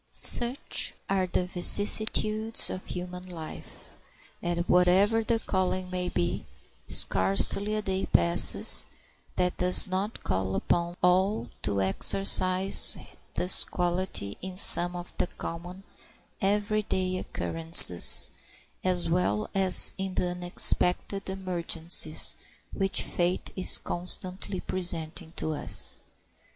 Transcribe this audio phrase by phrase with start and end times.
[0.09, 3.99] Such are the vicissitudes of human life
[4.41, 6.43] that, whatever the calling may be,
[6.87, 8.87] scarcely a day passes
[9.35, 12.97] that does not call upon all to exercise
[13.35, 15.83] this quality in some of the common
[16.41, 18.31] every day occurrences,
[18.83, 22.35] as well as in the unexpected emergencies
[22.73, 25.99] which fate is constantly presenting to us.